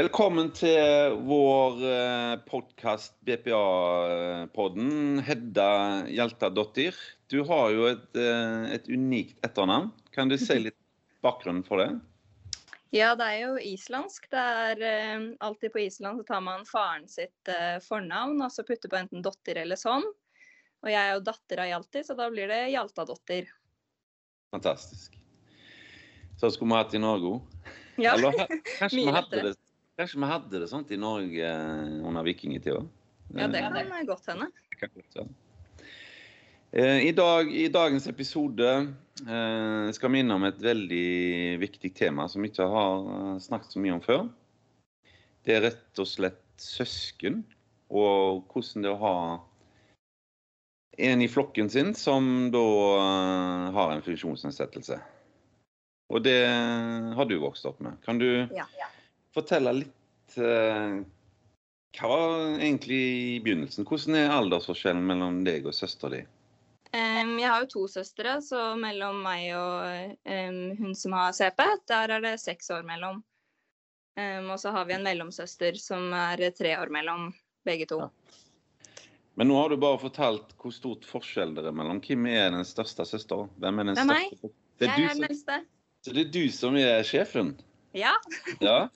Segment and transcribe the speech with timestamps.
[0.00, 1.82] Velkommen til vår
[2.48, 5.18] podkast BPA-podden.
[5.26, 5.66] Hedda
[6.08, 6.96] Hjeltadottir.
[7.28, 9.90] Du har jo et, eh, et unikt etternavn.
[10.14, 10.78] Kan du si litt
[11.20, 12.00] bakgrunnen for det?
[12.96, 14.30] Ja, det er jo islandsk.
[14.32, 18.64] Det er eh, alltid på Island så tar man faren sitt eh, fornavn og så
[18.64, 20.06] putter på enten dotter eller sånn.
[20.80, 23.52] Og jeg er jo datter av Hjalti, så da blir det Hjaltadottir.
[24.56, 25.20] Fantastisk.
[26.40, 27.74] Så skulle vi hatt i Norge òg.
[28.00, 28.46] Ja, Eller
[28.78, 29.58] kanskje vi hadde det
[30.00, 32.80] Kanskje vi hadde det sånt i Norge eh, under vikingtida?
[33.36, 34.46] Ja, det kan godt hende.
[36.72, 38.70] Eh, I, dag, I dagens episode
[39.28, 43.82] eh, skal vi innom et veldig viktig tema som vi ikke har eh, snakket så
[43.84, 44.24] mye om før.
[45.44, 47.42] Det er rett og slett søsken,
[47.92, 49.14] og hvordan det er å ha
[51.12, 52.64] en i flokken sin som da
[53.04, 54.96] eh, har en funksjonsnedsettelse.
[56.08, 56.40] Og det
[57.20, 58.00] har du vokst opp med.
[58.08, 58.64] Kan du Ja.
[59.36, 59.96] fortelle litt
[60.38, 61.00] eh,
[61.98, 63.86] Hva var egentlig i begynnelsen?
[63.88, 66.20] Hvordan er aldersforskjellen mellom deg og søstera di?
[66.90, 71.60] Um, jeg har jo to søstre, så mellom meg og um, hun som har CP,
[71.90, 73.20] der er det seks år mellom.
[74.18, 77.28] Um, og så har vi en mellomsøster som er tre år mellom
[77.66, 78.00] begge to.
[78.02, 78.10] Ja.
[79.38, 82.00] Men nå har du bare fortalt hvor stort forskjell det er mellom.
[82.02, 83.46] Hvem er den største søstera?
[83.62, 84.26] Hvem er den Det er meg.
[84.34, 84.50] største?
[84.80, 85.58] Det er, jeg er den eldste.
[86.04, 87.54] så det er du som er sjefen?
[87.96, 88.12] Ja.
[88.60, 88.88] Ja.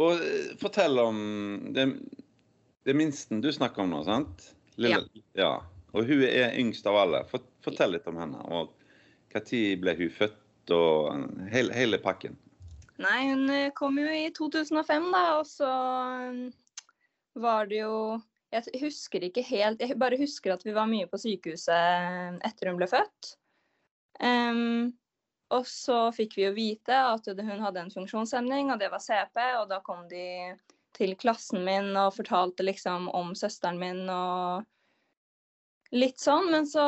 [0.00, 1.18] Og eh, fortell om
[1.74, 1.88] det,
[2.86, 4.46] det minsten du snakker om nå, sant?
[4.80, 5.04] Lille,
[5.36, 5.56] ja.
[5.92, 7.24] Og hun er yngst av alle.
[7.28, 8.40] Fortell litt om henne.
[8.48, 8.72] Og
[9.32, 12.36] når ble hun født, og hele, hele pakken.
[13.02, 15.70] Nei, hun eh, kom jo i 2005, da, og så
[16.28, 16.42] um,
[17.40, 18.20] var det jo
[18.52, 22.78] Jeg husker ikke helt Jeg bare husker at vi var mye på sykehuset etter hun
[22.78, 23.32] ble født.
[24.20, 24.92] Em,
[25.52, 29.40] og så fikk vi jo vite at hun hadde en funksjonshemning, og det var CP.
[29.60, 30.54] Og da kom de
[30.96, 34.64] til klassen min og fortalte liksom om søsteren min og
[35.92, 36.50] litt sånn.
[36.52, 36.86] Men så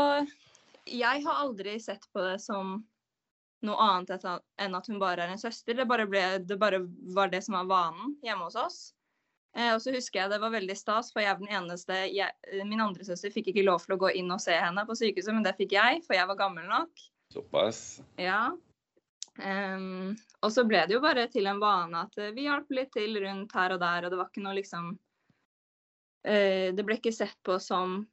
[0.84, 2.82] Jeg har aldri sett på det som
[3.64, 4.26] noe annet
[4.60, 5.76] enn at hun bare er en søster.
[5.76, 6.82] Det bare, ble, det bare
[7.16, 8.78] var det som var vanen hjemme hos oss.
[9.56, 12.32] Eh, og så husker jeg det var veldig stas, for jeg er den eneste jeg,
[12.66, 15.32] Min andre søster fikk ikke lov til å gå inn og se henne på sykehuset,
[15.32, 17.04] men det fikk jeg, for jeg var gammel nok.
[17.34, 18.02] Såpass.
[18.20, 18.56] Ja.
[19.34, 20.14] Um,
[20.46, 23.18] og så ble det jo bare til en vane at eh, vi hjalp litt til
[23.18, 27.40] rundt her og der, og det var ikke noe liksom uh, Det ble ikke sett
[27.42, 28.04] på som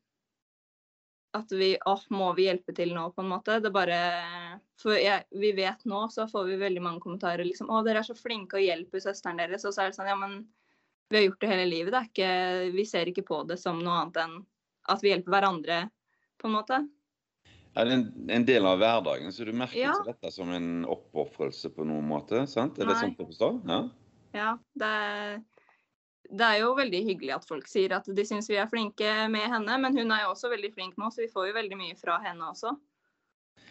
[1.37, 3.59] at vi åh, må vi hjelpe til nå, på en måte.
[3.63, 3.99] Det bare
[4.81, 8.07] For jeg, vi vet nå, så får vi veldig mange kommentarer liksom Å, dere er
[8.09, 9.63] så flinke og hjelper søsteren deres.
[9.63, 10.41] Og så er det sånn, ja, men
[11.07, 11.93] vi har gjort det hele livet.
[11.93, 14.35] Det er ikke Vi ser ikke på det som noe annet enn
[14.91, 15.79] at vi hjelper hverandre,
[16.41, 16.81] på en måte.
[17.75, 18.05] Er det en,
[18.35, 19.93] en del av hverdagen, så du merker Ja.
[19.95, 22.43] ikke dette som en oppofrelse på noen måte?
[22.51, 22.79] sant?
[22.79, 23.51] Er det sånn å forstå?
[23.69, 23.81] Ja.
[24.35, 24.49] Ja,
[24.79, 25.41] det er,
[26.31, 29.47] det er jo veldig hyggelig at folk sier at de syns vi er flinke med
[29.51, 31.79] henne, men hun er jo også veldig flink med oss, så vi får jo veldig
[31.79, 32.75] mye fra henne også.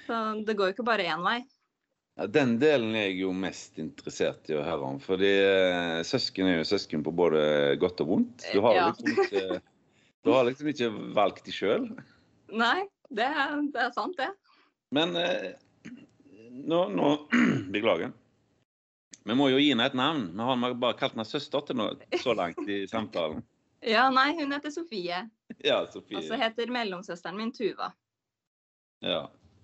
[0.07, 1.39] Så det går jo ikke bare én vei.
[2.19, 4.99] Ja, Den delen er jeg jo mest interessert i å høre om.
[5.01, 8.45] Fordi eh, søsken er jo søsken på både godt og vondt.
[8.53, 8.89] Du har, Ja.
[8.91, 9.61] liksom, ikke,
[10.25, 11.87] du har liksom ikke valgt de sjøl.
[12.53, 13.29] Nei, det
[13.75, 14.31] det er sant, det.
[14.95, 15.53] Men eh,
[16.51, 17.13] nå, nå
[17.75, 18.13] Beklager.
[19.25, 20.31] Vi må jo gi henne et navn.
[20.35, 21.91] Vi har bare kalt henne søster til nå,
[22.23, 23.45] så langt i samtalen.
[23.81, 25.23] Ja, nei, hun heter Sofie.
[25.65, 26.19] Ja, Sofie.
[26.19, 27.87] Og så heter mellomsøsteren min Tuva.
[29.01, 29.23] Ja.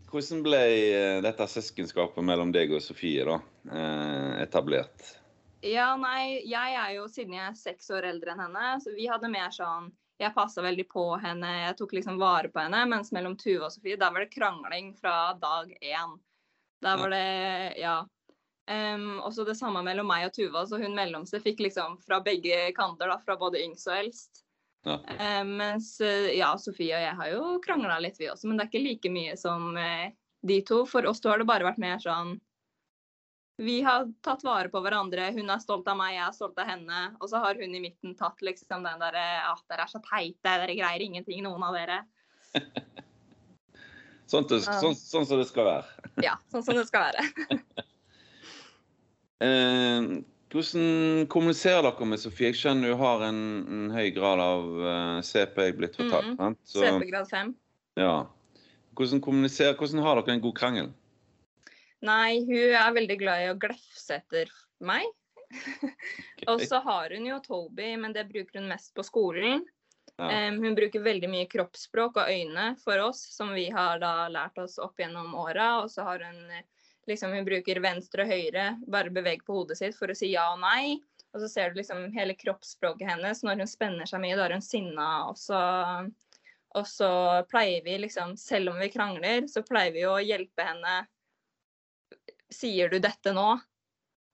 [0.08, 3.36] Hvordan ble eh, dette søskenskapet mellom deg og Sofie da,
[3.68, 5.10] eh, etablert?
[5.66, 9.08] Ja, nei, jeg er jo, siden jeg er seks år eldre enn henne, så vi
[9.10, 12.84] hadde mer sånn Jeg passa veldig på henne, jeg tok liksom vare på henne.
[12.88, 16.18] Mens mellom Tuva og Sofie, der var det krangling fra dag én.
[16.82, 18.04] Der var det Ja.
[18.66, 20.64] Um, også det samme mellom meg og Tuva.
[20.66, 24.42] Så hun mellomste fikk liksom fra begge kanter, da, fra både yngst og eldst.
[24.86, 24.96] Ja.
[25.42, 28.66] Um, mens eh, ja, Sofie og jeg har jo krangla litt, vi også, men det
[28.66, 30.08] er ikke like mye som uh,
[30.46, 30.84] de to.
[30.86, 32.36] For oss to har det bare vært mer sånn
[33.56, 35.30] Vi har tatt vare på hverandre.
[35.32, 37.00] Hun er stolt av meg, jeg er stolt av henne.
[37.20, 40.44] Og så har hun i midten tatt liksom den derre at dere er så teite,
[40.44, 42.02] dere greier ingenting, noen av dere.
[44.26, 46.06] Sånn, til, sånn, sånn som det skal være.
[46.26, 47.26] Ja, sånn som det skal være.
[49.36, 50.06] Eh,
[50.48, 52.48] hvordan kommuniserer dere med Sofie?
[52.48, 56.30] Jeg skjønner hun har en, en høy grad av uh, CP, jeg blitt fortalt.
[56.30, 56.56] Mm -hmm.
[56.64, 57.50] Så, CP-grad 5.
[58.00, 58.14] ja.
[58.96, 60.88] Hvordan hvordan har dere en god krangel?
[62.04, 64.50] Nei, hun er veldig glad i å glefse etter
[64.84, 65.06] meg.
[66.50, 69.64] Og så har hun jo Toby, men det bruker hun mest på skolen.
[70.16, 70.48] Ja.
[70.48, 74.58] Um, hun bruker veldig mye kroppsspråk og øyne for oss, som vi har da lært
[74.62, 75.82] oss opp gjennom åra.
[75.82, 76.40] Og så har hun
[77.06, 80.48] liksom Hun bruker venstre og høyre, bare beveg på hodet sitt for å si ja
[80.54, 80.96] og nei.
[81.36, 83.44] Og så ser du liksom hele kroppsspråket hennes.
[83.44, 85.10] Når hun spenner seg mye, da er hun sinna.
[85.30, 85.60] Og så,
[86.74, 87.10] og så
[87.50, 90.96] pleier vi liksom, selv om vi krangler, så pleier vi å hjelpe henne.
[92.52, 93.48] Sier du dette nå?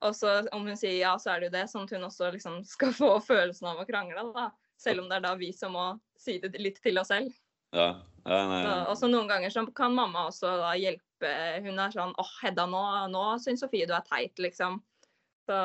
[0.02, 1.66] Og så om hun sier ja, så er det jo det.
[1.70, 4.26] Sånn at hun også liksom skal få følelsen av å krangle.
[4.34, 4.50] da.
[4.80, 7.30] Selv om det er da vi som må si det litt til oss selv.
[7.72, 8.02] Ja.
[8.26, 11.32] ja nei, Så, og så noen ganger så kan mamma også da hjelpe.
[11.64, 12.82] Hun er sånn åh, Hedda, nå,
[13.12, 14.80] nå syns Sofie du er teit, liksom.
[15.46, 15.58] Så,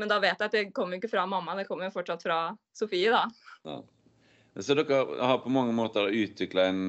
[0.00, 2.24] men da vet jeg at det kommer jo ikke fra mamma, det kommer jo fortsatt
[2.24, 2.38] fra
[2.76, 3.26] Sofie, da.
[3.68, 3.82] Ja.
[4.60, 6.82] Så dere har på mange måter utvikla en,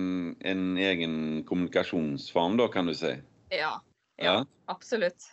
[0.44, 3.14] en, egen kommunikasjonsform, da, kan du si?
[3.56, 3.78] Ja.
[4.22, 5.32] Ja, absolutt.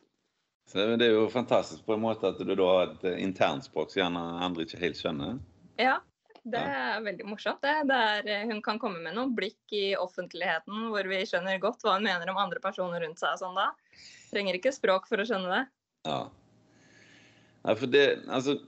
[0.70, 4.04] Så Det er jo fantastisk på en måte at du da har et internspråk som
[4.04, 5.40] gjerne andre ikke helt skjønner.
[5.80, 5.96] Ja,
[6.46, 7.60] det er veldig morsomt.
[7.62, 7.74] det.
[7.90, 11.98] Der eh, hun kan komme med noen blikk i offentligheten hvor vi skjønner godt hva
[11.98, 13.34] hun mener om andre personer rundt seg.
[13.34, 13.70] og sånn da.
[14.30, 15.64] Trenger ikke språk for å skjønne det.
[16.08, 16.20] Ja.
[17.66, 18.60] Nei, for det Altså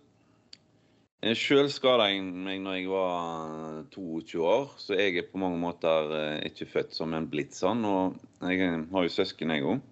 [1.39, 6.11] Sjøl skada jeg meg når jeg var 22 år, så jeg er på mange måter
[6.19, 7.87] eh, ikke født som en blitt sånn.
[7.87, 9.85] Og jeg har jo søsken, jeg òg.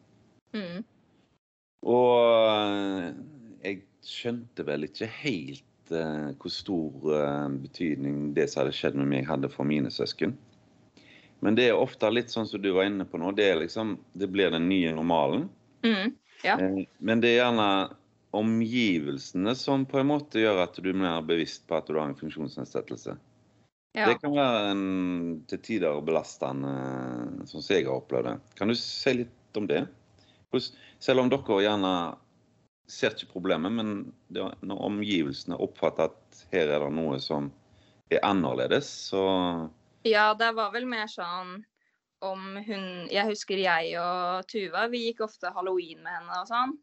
[0.57, 0.83] Mm.
[1.87, 2.15] Og
[2.51, 3.11] eh,
[3.65, 9.11] jeg skjønte vel ikke helt uh, hvor stor uh, betydning det som hadde skjedd med
[9.13, 10.37] meg, hadde for mine søsken.
[11.41, 13.33] Men det er ofte litt sånn som du var inne på nå.
[13.37, 15.49] Det, liksom, det blir den nye normalen.
[15.87, 16.13] Mm,
[16.45, 16.59] ja.
[16.61, 17.71] uh, men det er gjerne
[18.37, 22.07] omgivelsene som på en måte gjør at du er mer bevisst på at du har
[22.07, 23.17] en funksjonsnedsettelse.
[23.99, 24.07] Ja.
[24.07, 24.85] Det kan være en
[25.51, 26.71] til tider belastende,
[27.51, 28.37] sånn som jeg har opplevd det.
[28.61, 29.83] Kan du si litt om det?
[31.01, 31.95] Selv om dere gjerne
[32.91, 33.91] ser ikke problemet, men
[34.35, 37.53] når omgivelsene oppfatter at her er det noe som
[38.11, 39.25] er annerledes, så
[40.09, 41.61] Ja, det var vel mer sånn
[42.21, 46.75] om hun Jeg husker jeg og Tuva, vi gikk ofte halloween med henne og sånn.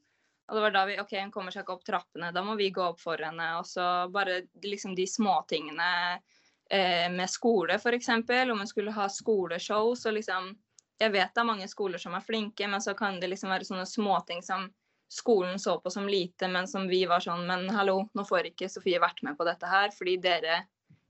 [0.47, 2.69] Og det var da vi OK, hun kommer seg ikke opp trappene, da må vi
[2.71, 3.49] gå opp for henne.
[3.59, 8.09] Og så bare liksom de småtingene eh, med skole, f.eks.
[8.15, 10.53] Om hun skulle ha skoleshow, så liksom
[10.97, 13.67] Jeg vet det er mange skoler som er flinke, men så kan det liksom være
[13.67, 14.65] sånne småting som
[15.07, 18.67] skolen så på som lite, men som vi var sånn Men hallo, nå får ikke
[18.69, 20.63] Sofie vært med på dette her fordi dere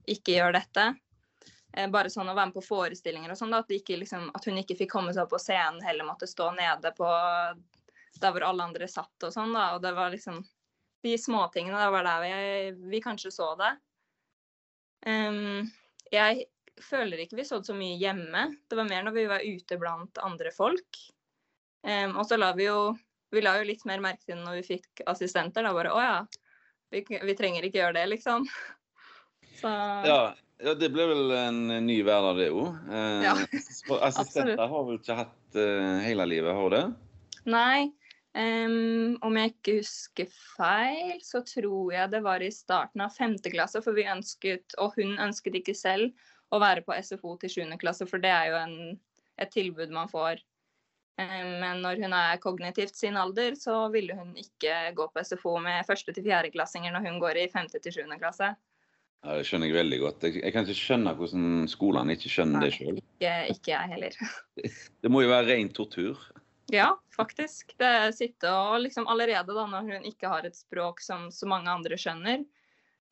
[0.08, 0.84] ikke gjør dette.
[1.72, 4.76] Eh, bare sånn å være med på forestillinger og sånn, at, liksom, at, hun ikke
[4.78, 7.08] fikk komme seg opp på scenen, heller måtte stå nede på
[8.18, 9.72] der hvor alle andre satt og sånn, da.
[9.76, 10.44] Og det var liksom
[11.04, 13.68] De småtingene, det var der vi, vi kanskje så det.
[15.06, 15.68] Um,
[16.10, 16.48] jeg
[16.84, 18.48] føler ikke vi så det så mye hjemme.
[18.68, 21.00] Det var mer når vi var ute blant andre folk.
[21.86, 22.96] Um, og så la vi jo
[23.30, 25.66] vi la jo litt mer merke til det når vi fikk assistenter.
[25.66, 26.18] Da bare å ja,
[26.92, 28.48] vi, vi trenger ikke gjøre det, liksom.
[29.60, 29.70] Så...
[30.06, 30.22] Ja,
[30.62, 32.78] ja, det ble vel en ny hverdag, det òg.
[32.90, 33.34] Eh, ja,
[34.08, 36.84] assistenter har vel ikke hatt eh, hele livet, har du det?
[37.48, 37.88] Nei.
[38.38, 43.50] Um, om jeg ikke husker feil, så tror jeg det var i starten av femte
[43.50, 43.82] klasse.
[43.82, 46.12] For vi ønsket, og hun ønsket ikke selv,
[46.50, 47.76] å være på SFO til 7.
[47.80, 48.06] klasse.
[48.08, 48.78] For det er jo en,
[49.40, 50.42] et tilbud man får
[51.18, 55.56] Eh, men når hun er kognitivt sin alder, så ville hun ikke gå på SFO
[55.62, 56.06] med 1.
[56.14, 56.50] til 4.
[56.54, 57.70] klassinger når hun går i 5.
[57.74, 58.02] til 7.
[58.20, 58.52] klasse.
[59.26, 60.26] Ja, Det skjønner jeg veldig godt.
[60.28, 63.00] Jeg, jeg kan ikke skjønne hvordan skolene ikke skjønner Nei, det sjøl.
[63.02, 64.20] Ikke, ikke, jeg heller.
[65.02, 66.22] Det må jo være ren tortur?
[66.70, 67.74] Ja, faktisk.
[67.80, 71.72] Det sitter og liksom allerede da når hun ikke har et språk som så mange
[71.72, 72.44] andre skjønner,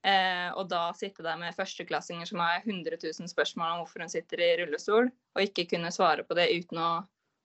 [0.06, 4.12] eh, og da sitte der med førsteklassinger som har 100 000 spørsmål om hvorfor hun
[4.12, 6.90] sitter i rullestol, og ikke kunne svare på det uten å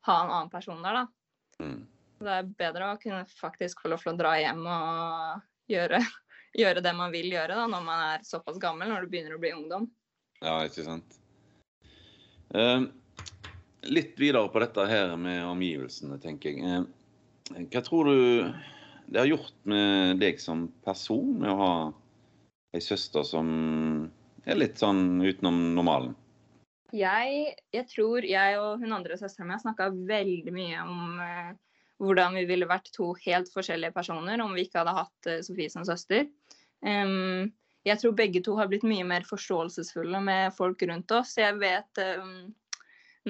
[0.07, 1.63] ha en annen person der, da.
[1.63, 1.81] Mm.
[2.21, 6.01] Det er bedre å kunne faktisk få lov til å dra hjem og gjøre,
[6.61, 9.41] gjøre, det man vil gjøre da, når man er såpass gammel, når du begynner å
[9.41, 9.89] bli ungdom.
[10.41, 11.17] Ja, ikke sant.
[12.57, 12.83] Eh,
[13.89, 16.85] litt videre på dette her med omgivelsene, tenker jeg.
[17.55, 18.53] Eh, hva tror du
[19.11, 21.73] det har gjort med deg som person med å ha
[22.75, 23.47] ei søster som
[24.47, 26.15] er litt sånn utenom normalen?
[26.91, 31.51] Jeg, jeg, tror jeg og hun andre søstera mi har snakka veldig mye om eh,
[32.03, 35.71] hvordan vi ville vært to helt forskjellige personer om vi ikke hadde hatt eh, Sofie
[35.71, 36.27] som søster.
[36.83, 37.53] Um,
[37.87, 41.37] jeg tror begge to har blitt mye mer forståelsesfulle med folk rundt oss.
[41.39, 42.51] Jeg vet um,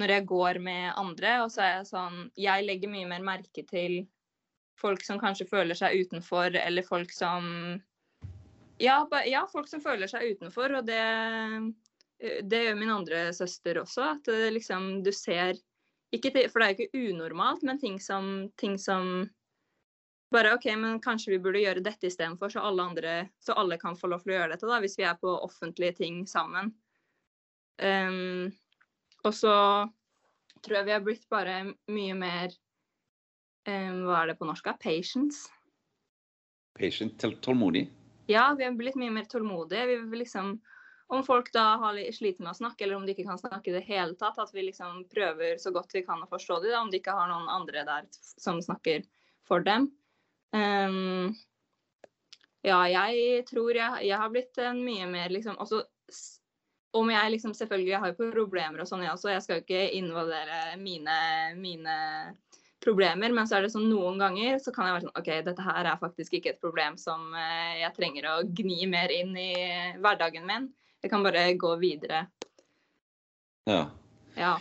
[0.00, 3.64] når jeg går med andre, og så er jeg sånn Jeg legger mye mer merke
[3.68, 4.02] til
[4.80, 7.78] folk som kanskje føler seg utenfor, eller folk som
[8.80, 8.96] ja,
[9.28, 11.02] ja, folk som føler seg utenfor, og det
[12.22, 14.06] Eh, det gjør min andre søster også.
[14.16, 15.58] At det liksom du ser
[16.12, 19.30] ikke, For det er jo ikke unormalt, men ting som, ting som
[20.32, 24.06] bare OK, men kanskje vi burde gjøre dette istedenfor, så alle Så alle kan få
[24.06, 26.74] lov til å gjøre dette, da, hvis vi er på offentlige ting sammen.
[27.80, 28.52] Um,
[29.24, 29.88] og så
[30.60, 32.52] tror jeg vi har blitt bare mye mer
[33.66, 34.68] um, Hva er det på norsk?
[34.84, 35.48] Patience.
[36.76, 37.88] Patient, tålmodig.
[38.26, 39.86] Ja, vi har blitt mye mer tålmodige.
[39.86, 40.60] Vi vil liksom
[41.12, 43.74] Om folk da har sliter med å snakke, eller om de ikke kan snakke i
[43.74, 46.92] det hele tatt, at vi liksom prøver så godt vi kan å forstå dem, om
[46.92, 48.06] de ikke har noen andre der
[48.40, 49.04] som snakker
[49.44, 49.90] for dem.
[50.56, 51.34] Um,
[52.64, 55.82] ja, jeg tror jeg, jeg har blitt en mye mer liksom også
[56.92, 59.30] Om jeg liksom selvfølgelig jeg har jo problemer og sånn, jeg også.
[59.32, 61.18] Jeg skal jo ikke involvere mine,
[61.56, 61.94] mine
[62.82, 65.66] problemer, men så er det sånn noen ganger så kan jeg være sånn OK, dette
[65.66, 69.52] her er faktisk ikke et problem som eh, jeg trenger å gni mer inn i
[70.02, 70.70] hverdagen min.
[71.02, 72.26] Jeg kan bare gå videre.
[73.70, 73.84] Ja.
[74.38, 74.56] Ja.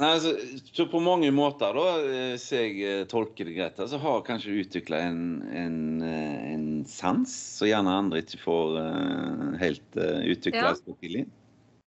[0.00, 0.30] Nei, altså,
[0.72, 4.22] så på mange måter, da, eh, hvis jeg eh, tolker det greit, så så har
[4.24, 5.20] kanskje utvikla en,
[5.52, 11.24] en, eh, en sans som gjerne andre ikke får uh, helt uh, utvikla Ja.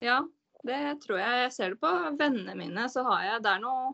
[0.00, 0.18] Ja,
[0.64, 1.42] det tror jeg.
[1.42, 3.92] Jeg ser det på vennene mine, så har jeg Det er noe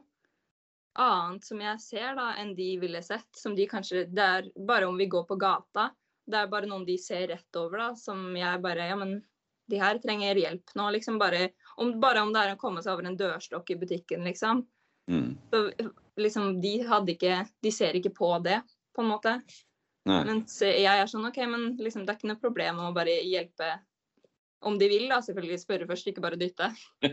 [1.00, 3.28] annet som jeg ser da, enn de ville sett.
[3.36, 5.90] Som de kanskje Det er bare om vi går på gata.
[6.24, 9.18] Det er bare noen de ser rett over, da, som jeg bare Ja, men
[9.70, 11.18] de her trenger hjelp nå, liksom.
[11.18, 14.64] Bare om, bare om det er å komme seg over en dørstokk i butikken, liksom.
[15.10, 15.34] Mm.
[15.50, 15.66] Så
[16.16, 18.60] liksom, de hadde ikke De ser ikke på det,
[18.96, 19.38] på en måte.
[20.08, 20.20] Nei.
[20.28, 23.70] Mens jeg er sånn OK, men liksom, det er ikke noe problem å bare hjelpe
[24.64, 25.20] om de vil, da.
[25.24, 26.70] Selvfølgelig spørre først, ikke bare dytte.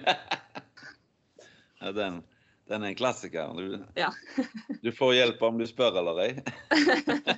[1.82, 2.22] ja, den,
[2.72, 3.52] den er en klassiker.
[3.58, 4.10] Du, Ja.
[4.82, 6.32] du får hjelp om du spør eller ei.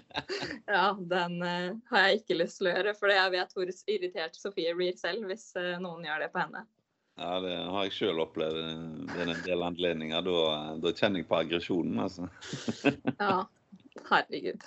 [0.73, 4.37] Ja, den uh, har jeg ikke lyst til å gjøre, for jeg vet hvor irritert
[4.39, 6.63] Sofie blir selv hvis uh, noen gjør det på henne.
[7.19, 8.57] Ja, det har jeg sjøl opplevd
[9.11, 10.23] ved en del anledninger.
[10.25, 10.37] Da,
[10.81, 12.29] da kjenner jeg på aggresjonen, altså.
[13.21, 13.43] Ja,
[14.09, 14.65] herregud.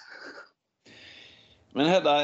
[1.76, 2.14] Men Hedda,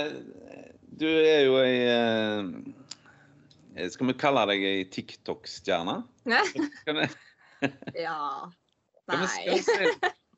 [1.01, 5.99] du er jo ei eh, Skal vi kalle deg ei TikTok-stjerne?
[6.87, 7.03] Kan
[8.07, 8.51] Ja.
[9.11, 9.59] Nei.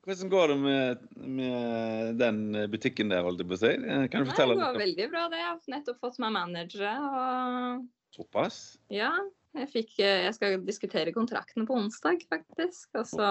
[0.05, 2.41] Hvordan går det med, med den
[2.73, 3.71] butikken der, holdt jeg på å si?
[4.13, 4.61] Kan du fortelle litt?
[4.61, 5.39] det går veldig bra, det.
[5.41, 6.93] Jeg har nettopp fått meg managere.
[7.09, 8.59] Og Såpass?
[8.93, 9.11] ja,
[9.57, 12.91] jeg, fikk, jeg skal diskutere kontrakten på onsdag, faktisk.
[13.01, 13.31] Og så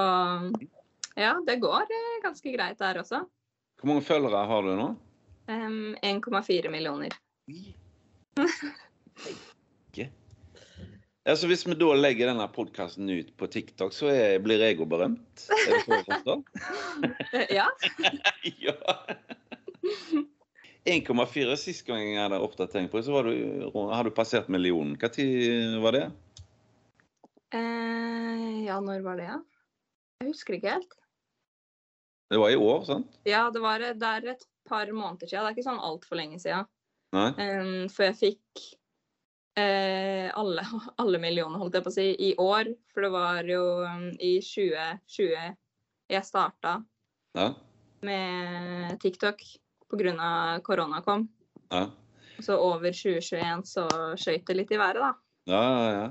[1.14, 3.22] Ja, det går eh, ganske greit der også.
[3.78, 4.90] Hvor mange følgere har du nå?
[5.46, 7.14] Um, 1,4 millioner.
[11.24, 11.32] Ikke.
[11.32, 14.86] Altså, hvis vi da legger denne podkasten ut på TikTok, så er, blir jeg jo
[14.86, 15.46] berømt?
[15.48, 16.36] Er det så å forstå?
[17.32, 17.68] Eh, Ja.
[18.68, 18.74] ja.
[20.84, 24.98] 1,4 sist gang jeg hadde oppdatering på det, så var du, har du passert millionen.
[25.00, 26.04] Når var det?
[27.56, 29.40] Eh, ja, når var det, ja?
[30.20, 31.00] Jeg husker ikke helt.
[32.34, 33.16] Det var i år, sant?
[33.24, 35.46] Ja, det, var, det er et par måneder siden.
[35.46, 36.68] Det er ikke sånn altfor lenge siden.
[37.16, 37.30] Nei?
[37.40, 38.72] Um, for jeg fikk
[39.60, 40.64] eh, alle,
[41.02, 42.72] alle millioner, holdt jeg på å si, i år.
[42.94, 45.56] For det var jo um, i 2020
[46.14, 46.78] jeg starta
[47.38, 47.54] Ja?
[48.04, 49.40] med TikTok
[49.90, 50.60] pga.
[50.66, 51.28] korona kom.
[51.72, 51.88] Ja,
[52.44, 53.86] Så over 2021 så
[54.20, 55.14] skøyt det litt i været, da.
[55.48, 55.92] ja, ja.
[55.94, 56.10] ja.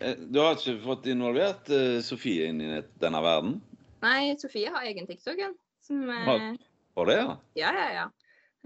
[0.00, 3.56] Eh, Du har ikke fått involvert uh, Sofie inn i denne verden?
[4.02, 5.56] Nei, Sofie har egen TikTok, hun.
[5.82, 6.58] Som eh, Har-
[6.98, 7.36] Har det, ja?
[7.54, 8.06] Ja, ja, ja.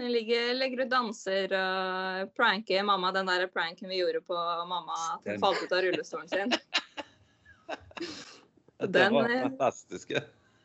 [0.01, 3.11] Hun ligger, legger ut danser og pranker mamma.
[3.13, 4.37] Den der pranken vi gjorde på
[4.69, 6.53] mamma at hun falt ut av rullestolen sin.
[8.83, 9.49] Det var fantastiske.
[9.49, 10.13] fantastisk.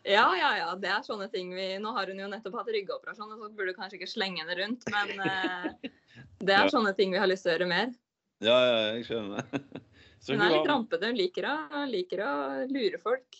[0.07, 0.69] Ja, ja, ja.
[0.79, 3.77] Det er sånne ting vi Nå har hun jo nettopp hatt ryggoperasjon, så burde du
[3.77, 5.91] kanskje ikke slenge henne rundt, men eh,
[6.39, 6.71] det er Ja.
[6.71, 7.91] sånne ting vi har lyst til å gjøre mer.
[8.41, 9.43] Ja, ja, jeg skjønner.
[10.23, 11.11] Så Hun er litt rampete.
[11.11, 11.55] Hun liker å,
[11.91, 12.31] liker å
[12.71, 13.37] lure folk.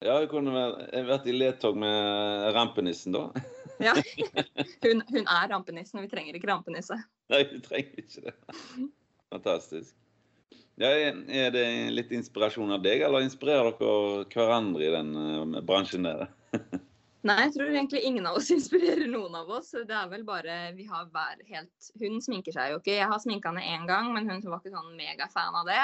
[0.00, 3.26] Ja, jeg kunne vært i ledtog med rampenissen da.
[3.80, 3.94] Ja.
[4.84, 6.96] Hun, hun er rampenissen, og vi trenger ikke rampenisse.
[7.32, 8.34] Nei, vi trenger ikke det.
[9.32, 9.94] Fantastisk.
[10.80, 16.08] Ja, er det litt inspirasjon av deg, eller inspirerer dere hverandre i den eh, bransjen
[16.08, 16.28] der?
[17.28, 19.74] Nei, jeg tror egentlig ingen av oss inspirerer noen av oss.
[19.74, 22.96] Det er vel bare vi har hver helt Hun sminker seg jo ikke.
[22.96, 25.82] Jeg har sminka henne én gang, men hun var ikke sånn megafan av det.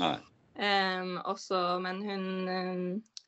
[0.00, 0.16] Nei.
[0.56, 2.84] Um, også, men hun um,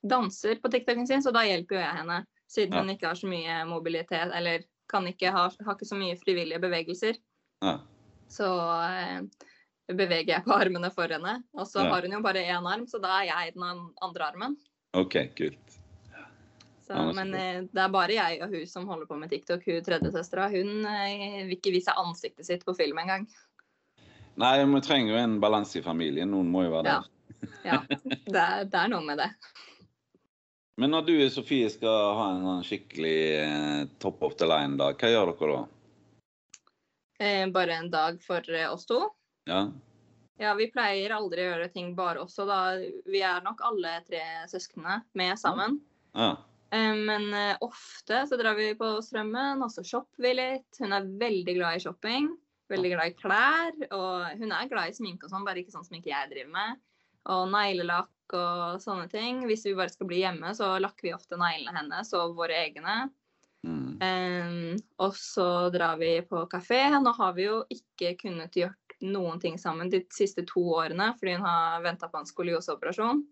[0.09, 2.23] danser på TikToken sin, så da hjelper jo jeg henne.
[2.49, 2.81] Siden Ja.
[2.81, 6.59] hun ikke har så mye mobilitet, eller kan ikke ha, har ikke så mye frivillige
[6.63, 7.19] bevegelser.
[7.63, 7.79] Ja.
[8.29, 8.47] Så
[8.89, 9.21] eh,
[9.93, 11.43] beveger jeg på armene for henne.
[11.55, 11.91] Og så Ja.
[11.93, 13.65] har hun jo bare én arm, så da er jeg den
[14.03, 14.57] andre armen.
[14.95, 15.75] OK, kult.
[16.89, 19.61] Så, men eh, det er bare jeg og hun som holder på med TikTok.
[19.69, 23.27] Hun tredjesøstera hun eh, vil ikke vise ansiktet sitt på film engang.
[24.41, 26.31] Nei, vi trenger jo en balanse i familien.
[26.33, 27.03] Noen må jo være Ja.
[27.03, 27.15] der.
[27.65, 27.79] Ja,
[28.25, 29.29] det er, det er noe med det.
[30.79, 34.95] Men når du og Sofie skal ha en sånn skikkelig eh, top of the line-dag,
[35.01, 35.63] hva gjør dere da?
[37.19, 39.01] Eh, bare en dag for eh, oss to.
[39.51, 39.65] Ja?
[40.39, 42.77] Ja, vi pleier aldri å gjøre ting bare oss, da
[43.11, 45.81] Vi er nok alle tre søsknene med sammen.
[46.15, 46.37] Ja.
[46.71, 50.79] Eh, Men eh, ofte så drar vi på Strømmen, og så shopper vi litt.
[50.79, 52.31] Hun er veldig glad i shopping.
[52.71, 53.75] Veldig glad i klær.
[53.97, 56.79] Og hun er glad i sminke og sånn, bare ikke sånn sminke jeg driver med.
[57.35, 59.43] Og neglelakk og sånne ting.
[59.49, 63.09] Hvis vi bare skal bli hjemme, så lakker vi ofte neglene hennes og våre egne.
[63.67, 63.99] Mm.
[63.99, 66.85] Um, og så drar vi på kafé.
[67.03, 71.37] Nå har vi jo ikke kunnet gjort noen ting sammen de siste to årene fordi
[71.37, 73.25] hun har venta på en skolioseoperasjon.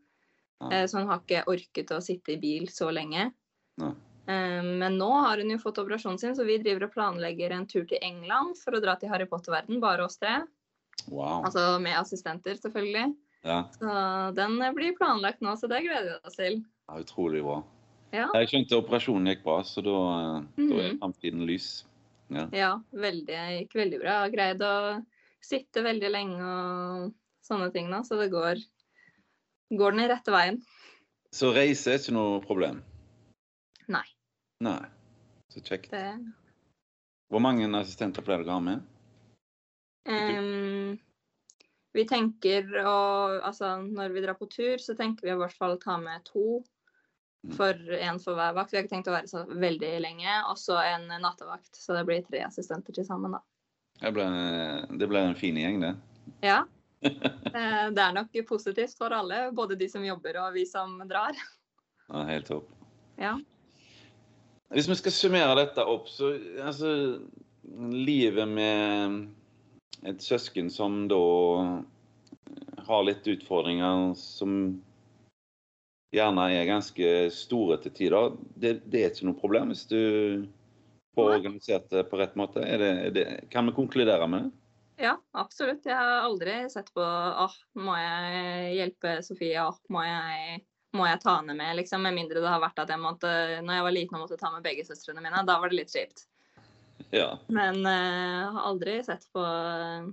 [0.61, 0.69] Ja.
[0.73, 3.31] Eh, Så hun har ikke orket å sitte i bil så lenge.
[3.81, 3.95] Ja.
[4.26, 7.85] Men nå har hun jo fått operasjonen sin, så vi driver og planlegger en tur
[7.87, 10.41] til England for å dra til Harry Potter-verden, bare oss tre.
[11.07, 11.45] Wow.
[11.47, 13.12] Altså med assistenter, selvfølgelig.
[13.47, 13.91] Ja, Så
[14.35, 16.61] den eh, blir planlagt nå, så det gleder vi oss til.
[16.88, 17.61] ja, utrolig bra.
[18.15, 19.93] Ja, Jeg skjønte operasjonen gikk bra, så da,
[20.38, 20.99] eh, da er Mhm.
[21.00, 21.85] framtiden lys.
[22.29, 22.49] Ja.
[22.53, 24.19] ja veldig, gikk veldig bra.
[24.25, 25.05] Har greid å
[25.41, 27.12] sitte veldig lenge og
[27.47, 28.59] sånne ting nå, så det går,
[29.71, 30.59] går den i rette veien.
[31.31, 32.83] Så reise er ikke noe problem?
[33.88, 34.03] Nei.
[34.61, 34.81] Nei.
[35.53, 35.91] Så kjekt.
[35.91, 36.35] Det,
[37.31, 38.83] Hvor mange assistenter pleier dere å ha med?
[40.07, 40.99] Ehm,
[41.97, 42.97] vi tenker å
[43.41, 46.62] Altså, når vi drar på tur, så tenker vi i hvert fall ta med to.
[47.47, 47.53] Mm.
[47.57, 48.73] For én for hver vakt.
[48.73, 50.38] Vi har ikke tenkt å være så veldig lenge.
[50.50, 51.73] Og så en nattevakt.
[51.79, 53.43] Så det blir tre assistenter til sammen, da.
[54.00, 54.26] Det ble,
[55.00, 55.95] det ble en fin gjeng, det.
[56.47, 56.65] Ja.
[57.07, 59.50] Eh, Det er nok positivt for alle.
[59.55, 61.37] Både de som jobber og vi som drar.
[62.09, 62.73] Ja, helt topp.
[63.21, 63.37] Ja.
[64.75, 66.33] Hvis vi skal summere dette opp, så
[66.65, 66.91] altså
[67.93, 69.15] Livet med
[70.05, 71.23] et søsken som da
[72.87, 74.76] har litt utfordringer som
[76.15, 80.00] gjerne er ganske store til tider, det, det er ikke noe problem hvis du
[81.17, 82.62] får organisert det på rett måte?
[82.62, 84.55] Er det, er det, kan vi konkludere med det?
[84.97, 85.85] Ja, absolutt.
[85.85, 90.63] Jeg har aldri sett på åh, må jeg hjelpe Sofie, åh, må jeg,
[90.97, 92.04] må jeg ta henne med, liksom.
[92.06, 93.32] Med mindre det har vært at jeg måtte,
[93.67, 95.45] når jeg var liten og måtte ta med begge søstrene mine.
[95.49, 96.25] Da var det litt kjipt.
[97.15, 97.37] Ja.
[97.52, 98.15] Men jeg
[98.47, 100.09] jeg har aldri sett på eh,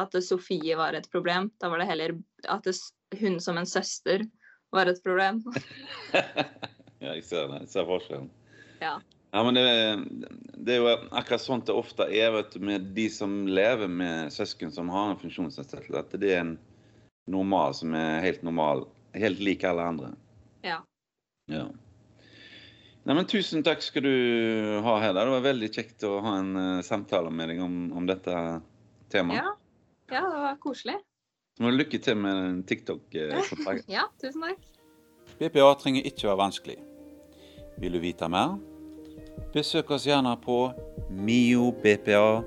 [0.00, 1.50] at Sofie var et problem.
[1.60, 2.16] Da var det heller
[2.52, 2.76] at det,
[3.20, 4.26] hun som en søster
[4.74, 5.42] var et problem.
[7.02, 7.62] ja, jeg ser det.
[7.64, 8.30] Jeg ser forskjellen.
[8.82, 8.98] Ja.
[9.34, 9.64] Ja, men det,
[10.64, 14.32] det er jo akkurat sånn det ofte er vet du, med de som lever med
[14.32, 15.98] søsken som har en funksjonsnedsettelse.
[15.98, 16.54] At det er en
[17.30, 20.12] normal som er helt normal, helt lik alle andre.
[20.64, 20.78] Ja.
[21.52, 21.66] Ja.
[23.06, 24.14] Nei, men Tusen takk skal du
[24.82, 25.22] ha, Hedda.
[25.22, 28.34] Det var veldig kjekt å ha en uh, samtale med deg om, om dette
[29.14, 29.38] temaet.
[29.38, 29.52] Ja.
[30.10, 30.96] ja, det var koselig.
[31.54, 33.86] Så må du lykke til med den TikTok-kontrakten.
[33.96, 34.58] Ja, tusen takk.
[35.38, 36.78] BPA trenger ikke være vanskelig.
[37.78, 38.58] Vil du vite mer?
[39.54, 40.58] Besøk oss gjerne på
[41.12, 42.46] miobpa.no.